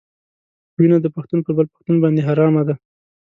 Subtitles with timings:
[0.77, 2.75] وینه د پښتون پر بل پښتون باندې حرامه ده.